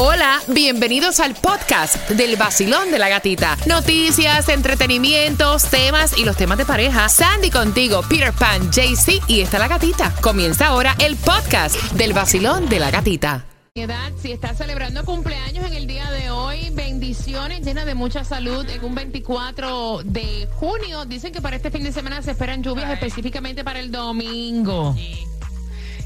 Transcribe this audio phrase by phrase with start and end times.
[0.00, 3.58] Hola, bienvenidos al podcast del vacilón de la gatita.
[3.66, 7.08] Noticias, entretenimientos, temas y los temas de pareja.
[7.08, 10.14] Sandy contigo, Peter Pan, JC y está la gatita.
[10.20, 13.44] Comienza ahora el podcast del vacilón de la gatita.
[14.22, 18.84] Si estás celebrando cumpleaños en el día de hoy, bendiciones llenas de mucha salud en
[18.84, 21.06] un 24 de junio.
[21.06, 24.94] Dicen que para este fin de semana se esperan lluvias específicamente para el domingo.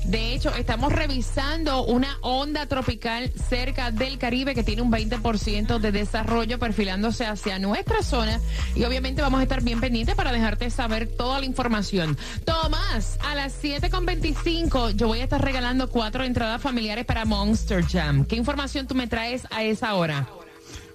[0.04, 5.92] De hecho, estamos revisando una onda tropical cerca del Caribe que tiene un 20% de
[5.92, 8.40] desarrollo perfilándose hacia nuestra zona
[8.74, 12.18] y obviamente vamos a estar bien pendientes para dejarte saber toda la información.
[12.44, 18.24] Tomás, a las 7.25 yo voy a estar regalando cuatro entradas familiares para Monster Jam.
[18.24, 20.28] ¿Qué información tú me traes a esa hora?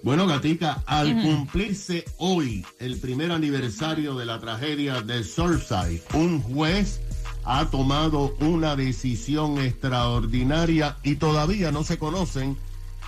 [0.03, 7.01] Bueno, Gatica, al cumplirse hoy el primer aniversario de la tragedia de Surfside, un juez
[7.49, 12.57] ha tomado una decisión extraordinaria y todavía no se conocen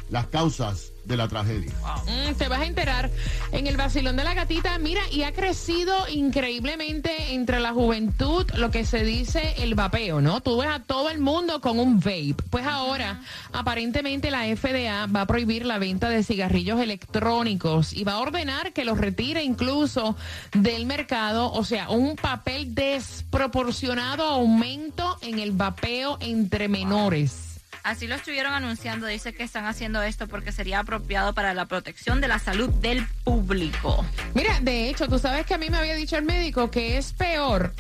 [0.10, 1.74] las causas de la tragedia.
[2.06, 3.10] Mm, te vas a enterar
[3.52, 4.78] en el vacilón de la gatita.
[4.78, 10.40] Mira, y ha crecido increíblemente entre la juventud lo que se dice el vapeo, ¿no?
[10.42, 12.36] Tú ves a todo el mundo con un vape.
[12.52, 18.14] Pues ahora, aparentemente la FDA va a prohibir la venta de cigarrillos electrónicos y va
[18.14, 20.16] a ordenar que los retire incluso
[20.54, 21.52] del mercado.
[21.52, 27.49] O sea, un papel desproporcionado aumento en el vapeo entre menores.
[27.90, 29.08] Así lo estuvieron anunciando.
[29.08, 33.04] Dice que están haciendo esto porque sería apropiado para la protección de la salud del
[33.24, 34.06] público.
[34.36, 37.14] Mira, de hecho, tú sabes que a mí me había dicho el médico que es
[37.14, 37.74] peor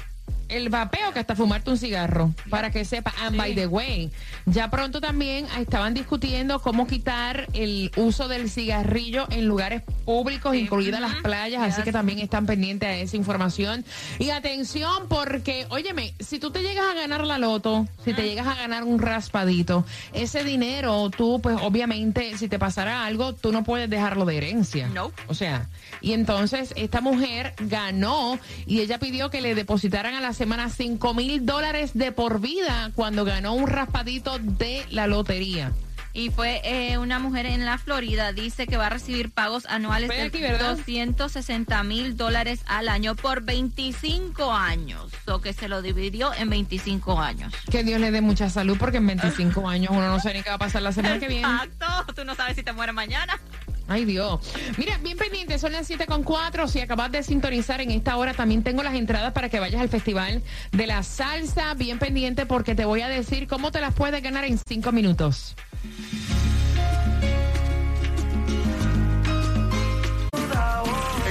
[0.50, 3.14] el vapeo que hasta fumarte un cigarro, para que sepa.
[3.22, 4.11] And by the way,
[4.45, 11.02] ya pronto también estaban discutiendo cómo quitar el uso del cigarrillo en lugares públicos, incluidas
[11.02, 13.86] las playas, así que también están pendientes a esa información.
[14.17, 18.47] Y atención, porque, óyeme, si tú te llegas a ganar la loto, si te llegas
[18.47, 23.64] a ganar un raspadito, ese dinero, tú, pues obviamente, si te pasara algo, tú no
[23.64, 24.88] puedes dejarlo de herencia.
[24.88, 25.11] No.
[25.27, 25.70] O sea,
[26.02, 31.14] y entonces esta mujer ganó y ella pidió que le depositaran a las semana 5
[31.16, 35.73] mil dólares de por vida cuando ganó un raspadito de la lotería.
[36.14, 40.08] Y fue eh, una mujer en la Florida, dice que va a recibir pagos anuales
[40.08, 45.11] de 260 mil dólares al año por 25 años.
[45.27, 47.54] O que se lo dividió en 25 años.
[47.70, 50.50] Que Dios le dé mucha salud porque en 25 años uno no sabe ni qué
[50.52, 51.42] va a pasar la semana que viene.
[51.42, 53.38] Exacto, tú no sabes si te muere mañana.
[53.89, 54.39] Ay, Dios.
[54.77, 56.67] Mira, bien pendiente, son las 7 con 4.
[56.67, 59.89] Si acabas de sintonizar en esta hora, también tengo las entradas para que vayas al
[59.89, 61.73] Festival de la Salsa.
[61.73, 65.55] Bien pendiente porque te voy a decir cómo te las puedes ganar en 5 minutos.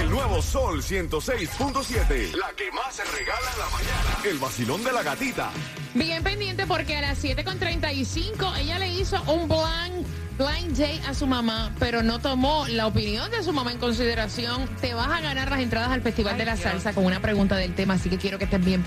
[0.00, 2.34] El nuevo Sol 106.7.
[2.34, 4.18] La que más se regala en la mañana.
[4.24, 5.50] El vacilón de la gatita.
[5.94, 11.26] Bien pendiente porque a las 7.35 ella le hizo un blank Blind J a su
[11.26, 14.68] mamá, pero no tomó la opinión de su mamá en consideración.
[14.80, 17.74] Te vas a ganar las entradas al Festival de la Salsa con una pregunta del
[17.74, 18.84] tema, así que quiero que estés bien.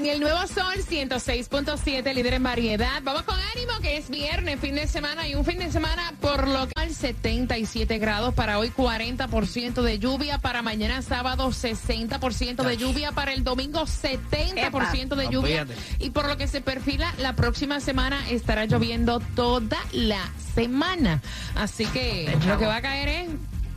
[0.00, 3.02] En el Nuevo Sol 106.7, líder en variedad.
[3.02, 6.48] Vamos con ánimo, que es viernes, fin de semana y un fin de semana por
[6.48, 13.12] lo que 77 grados para hoy, 40% de lluvia para mañana sábado, 60% de lluvia
[13.12, 15.66] para el domingo, 70% de lluvia.
[15.98, 21.20] Y por lo que se perfila, la próxima semana estará lloviendo toda la semana.
[21.56, 23.28] Así que lo que va a caer es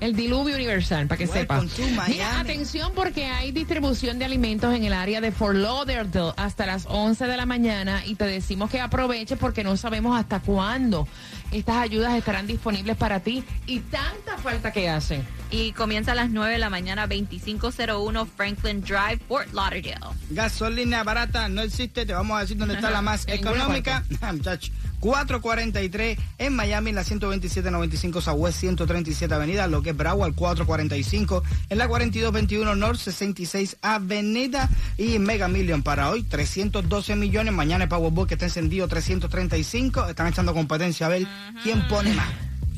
[0.04, 1.64] el diluvio universal, para que sepa.
[2.08, 6.86] Mira, atención porque hay distribución de alimentos en el área de Fort Lauderdale hasta las
[6.88, 11.08] 11 de la mañana y te decimos que aproveche porque no sabemos hasta cuándo
[11.52, 15.26] estas ayudas estarán disponibles para ti y tanta falta que hacen.
[15.52, 20.16] Y comienza a las 9 de la mañana, 2501 Franklin Drive, Fort Lauderdale.
[20.32, 24.04] Gasolina barata no existe, te vamos a decir dónde está la más económica.
[24.34, 24.72] Muchachos.
[25.04, 31.90] 443 en Miami, la 12795 Southwest 137 Avenida, lo que es Broward 445 en la
[31.90, 38.36] 4221 North 66 Avenida y Mega Million para hoy 312 millones, mañana el Powerball que
[38.36, 41.28] está encendido 335, están echando competencia a ver
[41.64, 42.30] quién pone más.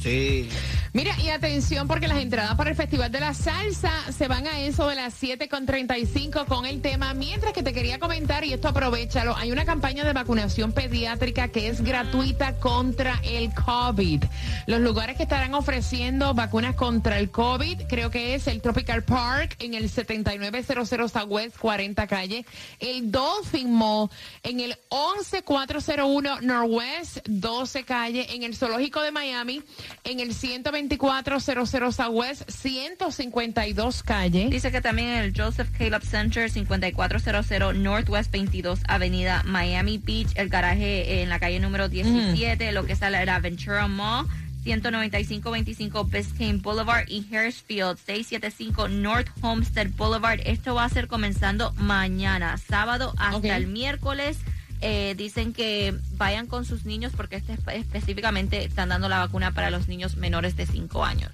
[0.02, 0.50] Sí.
[0.96, 4.62] Mira, y atención porque las entradas para el Festival de la Salsa se van a
[4.62, 7.14] eso de las 7.35 con el tema.
[7.14, 11.68] Mientras que te quería comentar, y esto aprovechalo, hay una campaña de vacunación pediátrica que
[11.68, 14.24] es gratuita contra el COVID.
[14.68, 19.58] Los lugares que estarán ofreciendo vacunas contra el COVID, creo que es el Tropical Park
[19.60, 22.46] en el 7900 Southwest 40 calle,
[22.80, 24.10] el Dolphin Mall
[24.44, 29.62] en el 11401 Northwest 12 calle, en el Zoológico de Miami
[30.04, 34.48] en el 120 2400 Southwest 152 calle.
[34.50, 40.50] Dice que también en el Joseph Caleb Center 5400 Northwest 22 Avenida Miami Beach, el
[40.50, 44.28] garaje en la calle número 17, lo que es la Ventura Mall.
[44.66, 50.40] 195-25 Biscayne Boulevard y Harrisfield 675 North Homestead Boulevard.
[50.44, 54.40] Esto va a ser comenzando mañana, sábado hasta el miércoles.
[54.82, 59.70] Eh, dicen que vayan con sus niños porque este específicamente están dando la vacuna para
[59.70, 61.32] los niños menores de 5 años.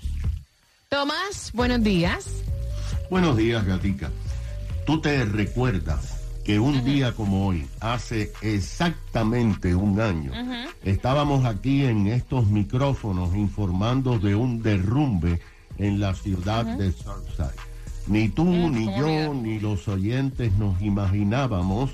[0.89, 2.27] Tomás, buenos días.
[3.09, 4.11] Buenos días, Gatica.
[4.85, 10.31] Tú te recuerdas que un día como hoy, hace exactamente un año,
[10.83, 15.39] estábamos aquí en estos micrófonos informando de un derrumbe
[15.77, 17.59] en la ciudad de Surfside.
[18.07, 21.91] Ni tú, ni yo, ni los oyentes nos imaginábamos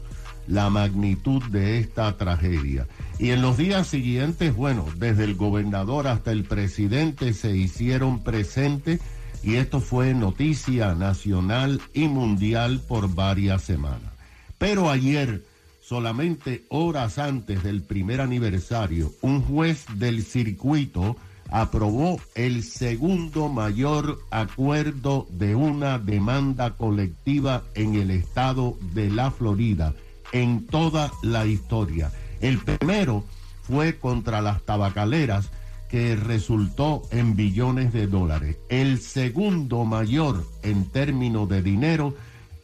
[0.48, 2.88] la magnitud de esta tragedia.
[3.20, 9.02] Y en los días siguientes, bueno, desde el gobernador hasta el presidente se hicieron presentes
[9.44, 14.12] y esto fue noticia nacional y mundial por varias semanas.
[14.58, 15.44] Pero ayer,
[15.82, 21.16] solamente horas antes del primer aniversario, un juez del circuito
[21.50, 29.94] aprobó el segundo mayor acuerdo de una demanda colectiva en el estado de la Florida
[30.32, 32.12] en toda la historia.
[32.42, 33.24] El primero
[33.64, 35.50] fue contra las tabacaleras
[35.90, 38.58] que resultó en billones de dólares.
[38.70, 42.16] El segundo mayor en términos de dinero,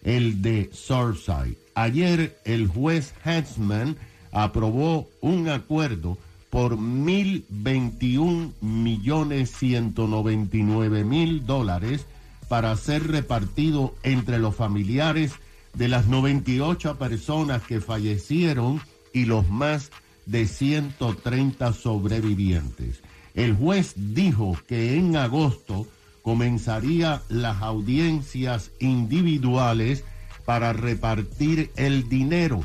[0.03, 1.57] el de Surfside.
[1.75, 3.95] Ayer el juez Hansman
[4.31, 6.17] aprobó un acuerdo
[6.49, 12.05] por mil veintiún millones ciento noventa y nueve mil dólares
[12.47, 15.33] para ser repartido entre los familiares
[15.73, 18.81] de las 98 personas que fallecieron
[19.11, 19.91] y los más
[20.25, 23.01] de 130 sobrevivientes.
[23.33, 25.87] El juez dijo que en agosto
[26.21, 30.03] comenzaría las audiencias individuales
[30.45, 32.61] para repartir el dinero,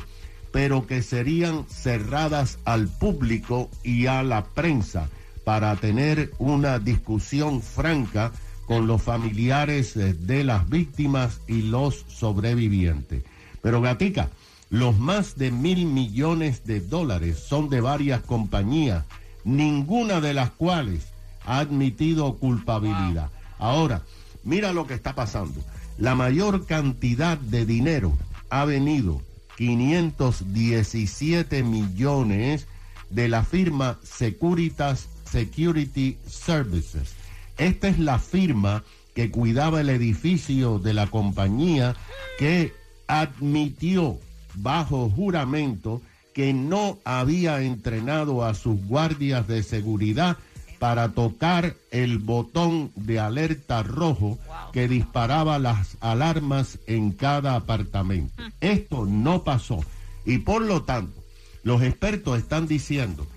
[0.51, 5.09] pero que serían cerradas al público y a la prensa
[5.43, 8.31] para tener una discusión franca
[8.69, 13.23] con los familiares eh, de las víctimas y los sobrevivientes.
[13.63, 14.29] Pero Gatica,
[14.69, 19.05] los más de mil millones de dólares son de varias compañías,
[19.43, 21.07] ninguna de las cuales
[21.45, 23.31] ha admitido culpabilidad.
[23.57, 24.03] Ahora,
[24.43, 25.61] mira lo que está pasando.
[25.97, 28.15] La mayor cantidad de dinero
[28.51, 29.19] ha venido,
[29.57, 32.67] 517 millones,
[33.09, 37.15] de la firma Securitas Security Services
[37.59, 38.83] esta es la firma
[39.13, 41.95] que cuidaba el edificio de la compañía
[42.37, 42.73] que
[43.07, 44.17] admitió
[44.55, 46.01] bajo juramento
[46.33, 50.37] que no había entrenado a sus guardias de seguridad
[50.79, 54.39] para tocar el botón de alerta rojo
[54.71, 58.41] que disparaba las alarmas en cada apartamento.
[58.41, 58.51] Mm.
[58.61, 59.81] Esto no pasó
[60.25, 61.21] y por lo tanto
[61.63, 63.27] los expertos están diciendo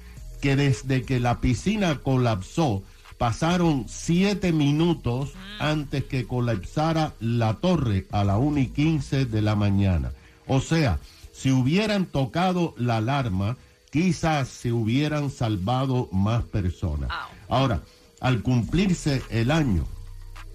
[0.40, 2.82] que desde que la piscina colapsó,
[3.22, 5.30] pasaron siete minutos
[5.60, 10.10] antes que colapsara la torre a la 1 y 15 de la mañana.
[10.48, 10.98] O sea,
[11.32, 13.56] si hubieran tocado la alarma,
[13.92, 17.10] quizás se hubieran salvado más personas.
[17.48, 17.82] Ahora,
[18.19, 19.84] al cumplirse el año,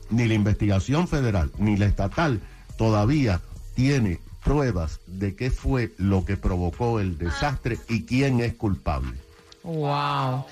[0.09, 2.41] ni la investigación federal ni la estatal
[2.77, 3.39] todavía
[3.75, 9.17] tiene pruebas de qué fue lo que provocó el desastre y quién es culpable.
[9.63, 10.43] Wow.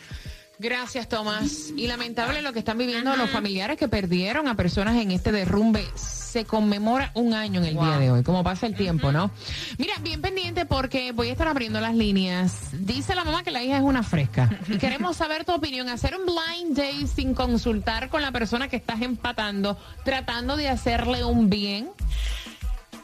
[0.59, 1.73] Gracias, Tomás.
[1.75, 5.85] Y lamentable lo que están viviendo los familiares que perdieron a personas en este derrumbe.
[5.95, 9.31] Se conmemora un año en el día de hoy, como pasa el tiempo, ¿no?
[9.77, 12.71] Mira, bien pendiente porque voy a estar abriendo las líneas.
[12.73, 14.49] Dice la mamá que la hija es una fresca.
[14.67, 15.87] Y queremos saber tu opinión.
[15.87, 21.23] Hacer un blind date sin consultar con la persona que estás empatando, tratando de hacerle
[21.23, 21.89] un bien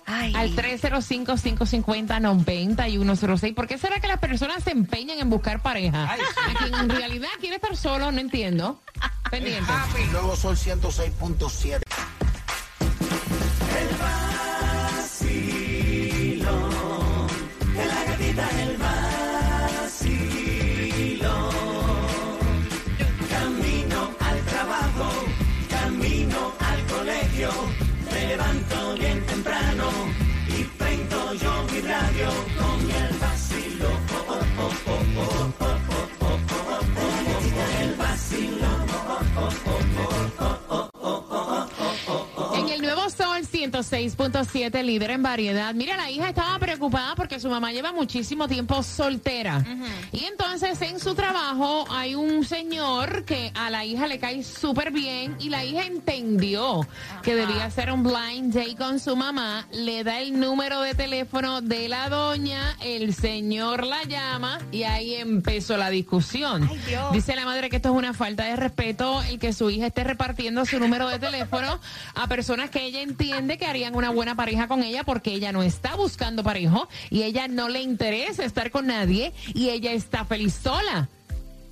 [0.05, 3.53] al 305-550-9106.
[3.53, 6.15] ¿Por qué será que las personas se empeñan en buscar pareja?
[6.79, 8.79] en realidad quiere estar solo, no entiendo.
[9.31, 9.71] Pendiente.
[10.11, 11.81] Luego son 106.7.
[43.61, 45.73] 106.7, líder en variedad.
[45.75, 49.63] Mira, la hija estaba preocupada porque su mamá lleva muchísimo tiempo soltera.
[50.11, 54.91] Y entonces en su trabajo hay un señor que a la hija le cae súper
[54.91, 56.87] bien y la hija entendió
[57.21, 59.67] que debía hacer un blind date con su mamá.
[59.71, 65.13] Le da el número de teléfono de la doña, el señor la llama y ahí
[65.15, 66.67] empezó la discusión.
[67.11, 70.03] Dice la madre que esto es una falta de respeto el que su hija esté
[70.03, 71.79] repartiendo su número de teléfono
[72.15, 75.63] a personas que ella entiende que harían una buena pareja con ella porque ella no
[75.63, 80.53] está buscando parejo y ella no le interesa estar con nadie y ella está feliz
[80.53, 81.09] sola.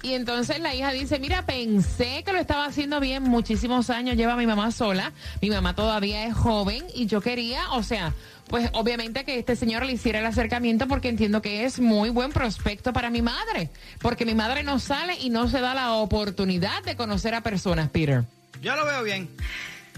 [0.01, 4.37] Y entonces la hija dice, mira, pensé que lo estaba haciendo bien, muchísimos años lleva
[4.37, 8.13] mi mamá sola, mi mamá todavía es joven y yo quería, o sea,
[8.47, 12.31] pues obviamente que este señor le hiciera el acercamiento porque entiendo que es muy buen
[12.31, 13.69] prospecto para mi madre,
[14.01, 17.89] porque mi madre no sale y no se da la oportunidad de conocer a personas,
[17.89, 18.23] Peter.
[18.61, 19.29] Yo lo veo bien.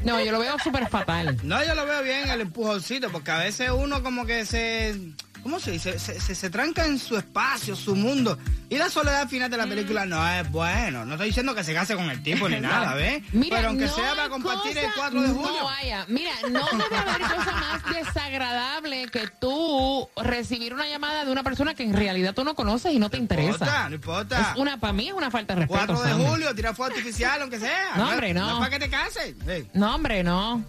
[0.03, 1.37] No, yo lo veo súper fatal.
[1.43, 4.95] No, yo lo veo bien el empujoncito, porque a veces uno como que se
[5.43, 5.99] ¿cómo se dice?
[5.99, 8.37] Se, se, tranca en su espacio, su mundo.
[8.69, 11.05] Y la soledad al final de la película no es bueno.
[11.05, 13.23] No estoy diciendo que se case con el tipo ni nada, ¿ves?
[13.49, 15.59] Pero aunque sea para compartir el 4 de julio.
[15.59, 16.05] No vaya.
[16.07, 21.73] Mira, no debe haber cosa más desagradable que tú recibir una llamada de una persona
[21.73, 23.47] que en realidad tú no conoces y no te interesa.
[23.47, 24.41] No importa, no importa.
[24.41, 25.93] Es una, para mí es una falta de respeto.
[25.95, 27.95] 4 de julio, tira fuego artificial, aunque sea.
[27.95, 28.47] No, hombre, no.
[28.47, 29.35] No es para que te cases.
[29.73, 30.63] No, hombre, no.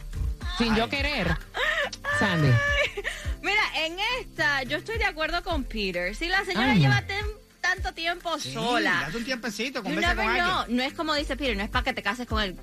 [0.59, 1.37] Sin yo querer.
[2.19, 2.51] Sandy.
[3.85, 6.15] En esta yo estoy de acuerdo con Peter.
[6.15, 7.03] Si la señora lleva
[7.61, 9.05] tanto tiempo sola.
[9.07, 12.03] Date un tiempecito, con no, no es como dice Peter, no es para que te
[12.03, 12.57] cases con él.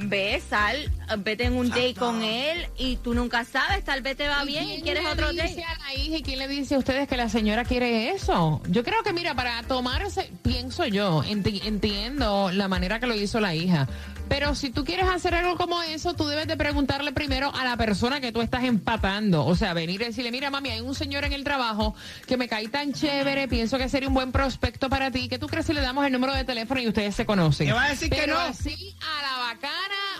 [0.00, 4.28] Ve, sal, vete en un date con él y tú nunca sabes, tal vez te
[4.28, 5.62] va bien y quieres otro date.
[5.64, 8.62] a la hija y quién le dice a ustedes que la señora quiere eso?
[8.68, 13.54] Yo creo que, mira, para tomarse, pienso yo, entiendo la manera que lo hizo la
[13.54, 13.88] hija,
[14.28, 17.76] pero si tú quieres hacer algo como eso, tú debes de preguntarle primero a la
[17.76, 19.44] persona que tú estás empatando.
[19.44, 21.94] O sea, venir y decirle, mira, mami, hay un señor en el trabajo
[22.26, 25.28] que me cae tan chévere, pienso que sería un buen prospecto para ti.
[25.28, 27.68] ¿Qué tú crees si le damos el número de teléfono y ustedes se conocen?
[27.68, 28.38] ¿Qué va a decir que no?
[28.38, 29.37] así a la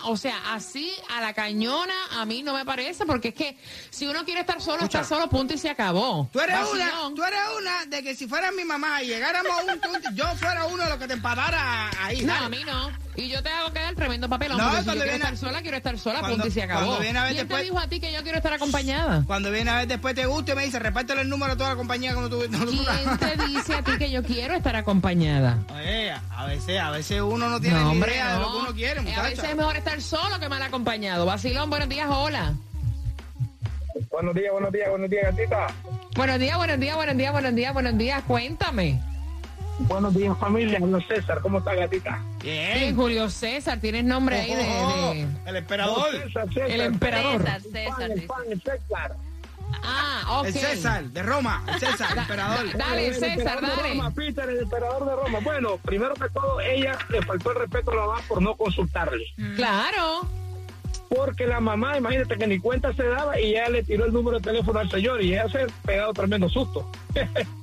[0.05, 3.57] o sea, así a la cañona, a mí no me parece, porque es que
[3.89, 6.29] si uno quiere estar solo, está solo, punto y se acabó.
[6.31, 9.73] Tú eres una, tú eres una de que si fuera mi mamá y llegáramos a
[9.73, 12.21] un punto, yo fuera uno de los que te empatara ahí.
[12.21, 12.91] No, a mí no.
[13.15, 14.57] Y yo te hago quedar tremendo papelón.
[14.57, 16.97] No, porque si yo quiero estar sola, quiero estar sola, punto y se acabó.
[16.99, 19.23] Viene a ver ¿Quién te dijo a ti que yo quiero estar acompañada?
[19.25, 21.71] Cuando viene a ver después te gusta y me dice, repártelo el número a toda
[21.71, 22.45] la compañía cuando tú...
[22.49, 25.57] ¿Quién te dice a ti que yo quiero estar acompañada?
[25.73, 29.01] Oye, a veces, a veces uno no tiene ni idea de lo que uno quiere,
[29.01, 29.21] muchacha.
[29.21, 31.25] A veces es mejor estar solo que mal acompañado.
[31.25, 32.53] Vacilón, buenos días, hola.
[34.11, 35.67] Buenos días, buenos días, buenos días, gatita.
[36.15, 38.23] Buenos días, buenos días, buenos días, buenos días, buenos días.
[38.23, 38.99] Cuéntame.
[39.79, 40.79] Buenos días, familia.
[40.79, 42.21] Julio César, ¿cómo está, gatita?
[42.43, 42.95] Bien.
[42.95, 46.07] Julio César, tienes nombre ahí de, El emperador.
[46.67, 47.43] El emperador.
[47.43, 48.11] César, César.
[48.11, 49.15] El César.
[49.81, 50.45] Ah, ok.
[50.47, 51.63] El César, de Roma.
[51.67, 52.77] El César, el emperador.
[52.77, 53.81] Dale, César, dale.
[53.81, 55.39] De Roma, Peter, el emperador de Roma.
[55.43, 59.23] Bueno, primero que todo, ella le faltó el respeto a la mamá por no consultarle.
[59.55, 60.27] Claro.
[61.07, 64.39] Porque la mamá, imagínate que ni cuenta se daba y ella le tiró el número
[64.39, 66.91] de teléfono al señor y ella se ha pegado tremendo susto.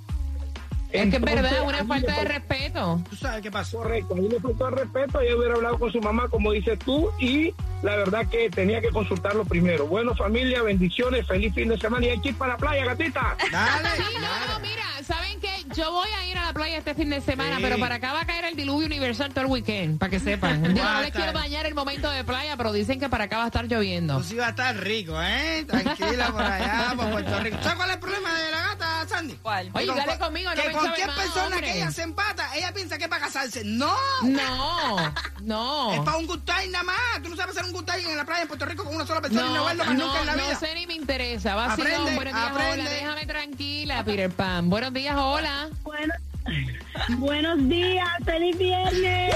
[0.90, 3.00] Es que es verdad, es una falta de respeto.
[3.10, 3.78] ¿Tú sabes qué pasó?
[3.78, 6.78] Correcto, a mí le faltó el respeto, ella hubiera hablado con su mamá, como dices
[6.78, 7.52] tú, y
[7.82, 9.86] la verdad que tenía que consultarlo primero.
[9.86, 13.36] Bueno, familia, bendiciones, feliz fin de semana y hay que ir para la playa, gatita.
[13.50, 13.88] Dale.
[13.96, 15.50] Sí, no, no, mira, ¿saben qué?
[15.74, 18.22] Yo voy a ir a la playa este fin de semana, pero para acá va
[18.22, 20.62] a caer el diluvio universal todo el weekend, para que sepan.
[20.76, 23.44] Yo no les quiero bañar el momento de playa, pero dicen que para acá va
[23.44, 24.14] a estar lloviendo.
[24.14, 25.64] Pues sí va a estar rico, ¿eh?
[25.66, 27.58] Tranquila por allá, por Puerto Rico.
[27.62, 28.65] ¿Sabes cuál es el problema de la
[29.08, 29.34] Sandy?
[29.42, 29.70] ¿Cuál?
[29.74, 31.60] Oye, dale conmigo, no Que me cualquier más, persona hombre.
[31.62, 33.62] que ella se empata, ella piensa que es para casarse.
[33.64, 33.94] ¡No!
[34.22, 35.92] No, no.
[35.94, 37.22] Es para un good time nada más.
[37.22, 39.06] Tú no sabes hacer un good time en la playa en Puerto Rico con una
[39.06, 40.58] sola persona y no verlo más no, nunca en la no vida.
[40.58, 41.54] sé ni me interesa.
[41.54, 42.80] Vacilón, Aprende, buenos días, aprende.
[42.82, 42.90] hola.
[42.90, 44.70] Déjame tranquila, Peter Pan.
[44.70, 45.68] Buenos días, hola.
[45.82, 46.14] Bueno,
[47.18, 49.34] buenos días, feliz viernes.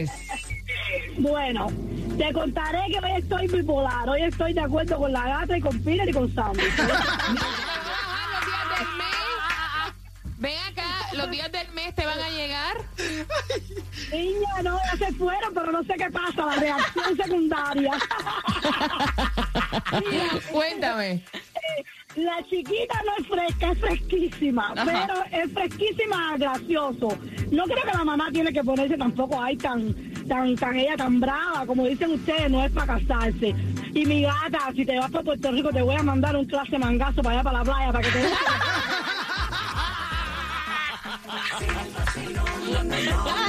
[0.00, 0.10] Yes.
[1.18, 1.68] Bueno,
[2.18, 4.08] te contaré que hoy estoy bipolar.
[4.08, 6.62] Hoy estoy de acuerdo con la gata y con Peter y con Sandy.
[6.68, 9.06] Los días del mes.
[10.38, 12.76] Ven acá, los días del mes te van a llegar.
[14.12, 17.92] Niña, no, ya se fueron, pero no sé qué pasa, la reacción secundaria.
[20.10, 21.24] Mira, Cuéntame.
[22.14, 27.18] la chiquita no es fresca, es fresquísima, pero es fresquísima, gracioso.
[27.50, 29.92] No creo que la mamá tiene que ponerse tampoco ahí tan,
[30.28, 33.54] tan, ella tan brava, como dicen ustedes, no es para casarse.
[33.94, 36.78] Y mi gata, si te vas para Puerto Rico, te voy a mandar un clase
[36.78, 38.28] mangazo para allá para la playa para que te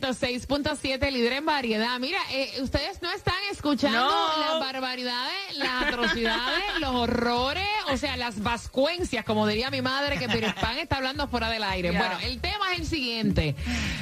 [0.00, 1.98] 106.7, líder en variedad.
[1.98, 3.98] Mira, eh, ustedes no están escuchando
[4.40, 10.28] las barbaridades, las atrocidades, los horrores, o sea, las vascuencias, como diría mi madre, que
[10.28, 11.92] Pérez Pan está hablando fuera del aire.
[11.92, 13.54] Bueno, el tema es el siguiente.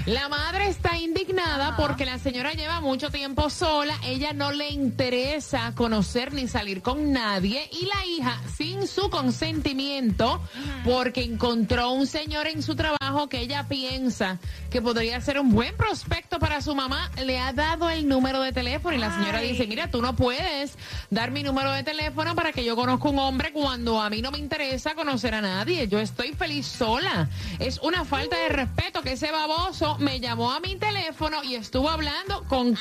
[0.06, 5.72] La madre está indignada porque la señora lleva mucho tiempo sola, ella no le interesa
[5.74, 10.40] conocer ni salir con nadie y la hija, sin su consentimiento,
[10.84, 14.38] porque encontró un señor en su trabajo que ella piensa
[14.70, 18.52] que podría ser un buen prospecto para su mamá, le ha dado el número de
[18.52, 20.78] teléfono y la señora dice, mira, tú no puedes
[21.10, 24.30] dar mi número de teléfono para que yo conozca un hombre cuando a mí no
[24.30, 25.86] me interesa conocer a nadie.
[25.86, 27.28] Yo estoy feliz sola.
[27.58, 31.90] Es una falta de respeto que ese baboso me llamó a mi teléfono y estuvo
[31.90, 32.78] hablando con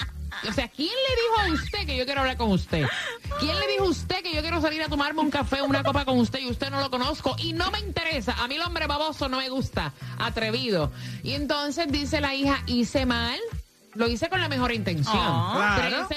[0.48, 2.86] o sea, ¿quién le dijo a usted que yo quiero hablar con usted?
[3.40, 5.84] ¿Quién le dijo a usted que yo quiero salir a tomarme un café o una
[5.84, 8.36] copa con usted y usted no lo conozco y no me interesa?
[8.44, 10.92] A mí el hombre baboso no me gusta, atrevido.
[11.24, 13.40] Y entonces dice la hija, hice mal.
[13.96, 15.16] Lo hice con la mejor intención.
[15.16, 16.08] Ah, claro.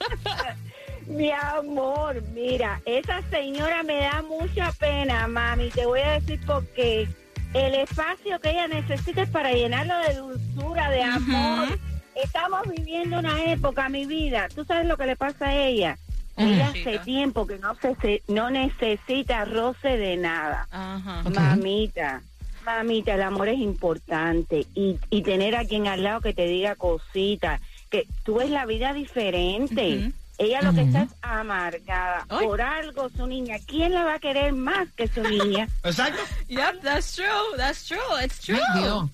[1.06, 5.70] Mi amor, mira, esa señora me da mucha pena, mami.
[5.70, 7.08] Te voy a decir por qué.
[7.54, 11.78] El espacio que ella necesita es para llenarlo de dulzura, de amor.
[12.14, 14.48] Estamos viviendo una época, mi vida.
[14.54, 15.96] ¿Tú sabes lo que le pasa a ella?
[16.38, 20.66] Ella hace tiempo que no se, se- no necesita roce de nada.
[20.70, 21.22] Ajá.
[21.30, 22.22] Mamita,
[22.64, 26.74] mamita, el amor es importante y, y tener a quien al lado que te diga
[26.76, 30.12] cositas, que tú ves la vida diferente.
[30.40, 32.24] Ella lo que está es amargada.
[32.28, 33.56] Por algo su niña.
[33.66, 35.68] ¿Quién la va a querer más que su niña?
[35.84, 36.22] Exacto.
[36.48, 37.26] Yep, that's true.
[37.56, 37.98] That's true.
[38.22, 38.56] It's true.
[38.74, 39.08] Ay.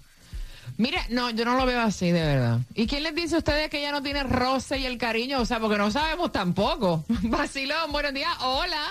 [0.76, 2.58] Mira, no, yo no lo veo así, de verdad.
[2.74, 5.40] ¿Y quién les dice a ustedes que ella no tiene roce y el cariño?
[5.40, 7.04] O sea, porque no sabemos tampoco.
[7.22, 8.34] Vacilón, buenos días.
[8.40, 8.86] Hola.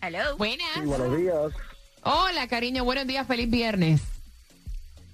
[0.00, 0.36] Hello.
[0.36, 0.84] Buenas.
[0.84, 1.52] buenos días.
[2.02, 3.26] Hola, cariño, buenos días.
[3.26, 4.02] Feliz viernes.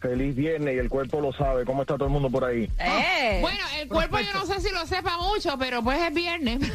[0.00, 1.64] Feliz viernes y el cuerpo lo sabe.
[1.64, 2.70] ¿Cómo está todo el mundo por ahí?
[2.78, 3.38] Eh.
[3.40, 6.60] Bueno, el cuerpo yo no sé si lo sepa mucho, pero pues es viernes.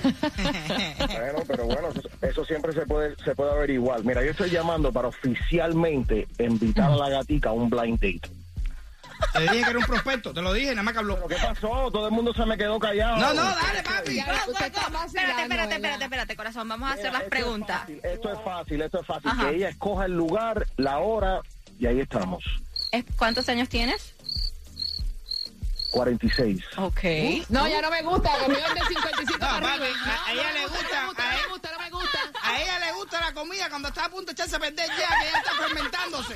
[0.98, 4.04] Bueno, pero bueno, eso, eso siempre se puede se puede averiguar.
[4.04, 8.30] Mira, yo estoy llamando para oficialmente invitar a la gatica a un blind date.
[9.32, 11.16] Te dije que era un prospecto, te lo dije, nada más que habló.
[11.16, 11.90] ¿Pero qué pasó?
[11.92, 13.18] Todo el mundo se me quedó callado.
[13.18, 14.20] No, no, dale, papi.
[14.50, 16.68] Usted está Espérate, espérate, espérate, espérate, corazón.
[16.68, 17.80] Vamos a Mira, hacer las esto es preguntas.
[17.82, 19.32] fácil, Esto es fácil, esto es fácil.
[19.32, 19.50] Ajá.
[19.50, 21.42] Que ella escoja el lugar, la hora
[21.80, 22.44] y ahí estamos.
[23.18, 24.14] ¿Cuántos años tienes?
[25.92, 26.64] 46.
[26.78, 27.02] Ok.
[27.50, 29.86] No, ya no me gusta, es de 55 No, para arriba.
[30.06, 31.90] a- a ella le no gusta, me gusta, a no ella- me gusta, no me
[31.92, 32.20] gusta.
[32.42, 34.96] A ella le gusta la comida cuando está a punto de echarse a perder ya,
[34.96, 36.36] que ya está fermentándose.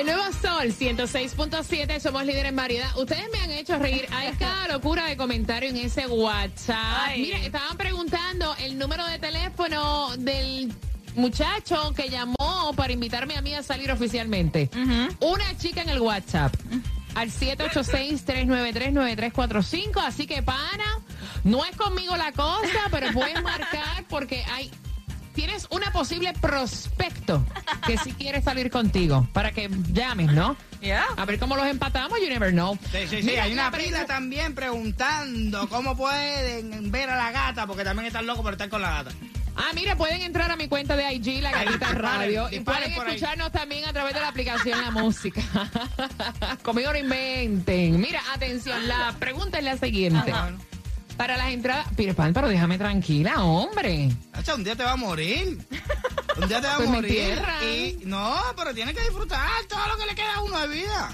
[0.00, 2.88] El nuevo Sol 106.7, somos líderes en variedad.
[2.96, 4.08] Ustedes me han hecho reír.
[4.12, 7.02] Hay cada locura de comentario en ese WhatsApp.
[7.02, 7.20] Ay.
[7.20, 10.72] Mira, estaban preguntando el número de teléfono del
[11.16, 14.70] muchacho que llamó para invitarme a mí a salir oficialmente.
[15.20, 16.54] Una chica en el WhatsApp.
[17.14, 20.00] Al 786-393-9345.
[20.02, 20.98] Así que, pana,
[21.44, 24.70] no es conmigo la cosa, pero puedes marcar porque hay
[25.34, 27.44] tienes una posible prospecto
[27.86, 30.56] que si quiere salir contigo para que llames, ¿no?
[30.80, 31.04] Yeah.
[31.16, 32.78] A ver cómo los empatamos, you never know.
[32.90, 33.22] Sí, sí, sí.
[33.22, 38.06] Mira, Hay una la pila también preguntando cómo pueden ver a la gata, porque también
[38.06, 39.10] están locos por estar con la gata.
[39.56, 42.92] Ah, mira, pueden entrar a mi cuenta de IG, La Gatita Radio, y pueden ahí.
[42.96, 45.42] escucharnos también a través de la aplicación La Música.
[46.62, 48.00] Conmigo no inventen.
[48.00, 50.30] Mira, atención, la pregunta es la siguiente.
[50.30, 50.52] Ajá.
[51.20, 51.86] Para las entradas...
[51.94, 54.08] Peter Pan, pero déjame tranquila, hombre.
[54.32, 55.58] Hacha, un día te va a morir.
[56.38, 57.38] Un día te va a Pues morir.
[57.62, 61.10] Y no, pero tienes que disfrutar todo lo que le queda a uno de vida.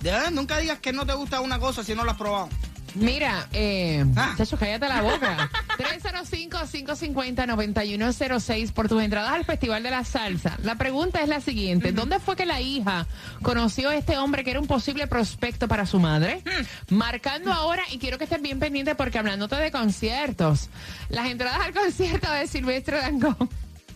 [0.00, 2.48] Ya, nunca digas que no te gusta una cosa si no la has probado.
[2.96, 4.34] Mira, eh, Ah.
[4.36, 5.50] chacho, cállate la boca.
[5.76, 10.56] 305-550-9106 por tus entradas al Festival de la Salsa.
[10.62, 11.92] La pregunta es la siguiente.
[11.92, 13.06] ¿Dónde fue que la hija
[13.42, 16.42] conoció a este hombre que era un posible prospecto para su madre?
[16.88, 20.68] Marcando ahora, y quiero que estés bien pendiente porque hablándote de conciertos,
[21.08, 23.36] las entradas al concierto de Silvestre Dangón.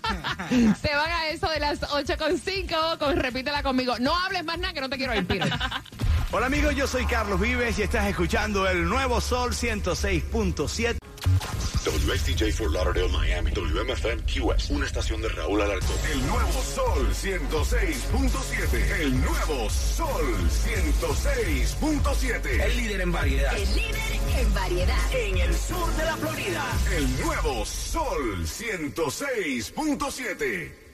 [0.50, 3.98] Se van a eso de las 8.5, con, repítela conmigo.
[3.98, 5.26] No hables más nada que no te quiero ir.
[6.32, 10.98] Hola amigos, yo soy Carlos Vives y estás escuchando el nuevo Sol 106.7.
[11.84, 13.50] WXTJ for Lauderdale, Miami.
[13.50, 14.70] WMFM QS.
[14.70, 15.96] Una estación de Raúl Alarcón.
[16.12, 19.00] El nuevo Sol 106.7.
[19.00, 22.62] El nuevo Sol 106.7.
[22.62, 23.52] El líder en variedad.
[23.56, 23.96] El líder
[24.38, 25.12] en variedad.
[25.12, 26.64] En el sur de la Florida.
[26.96, 30.89] El nuevo Sol 106.7.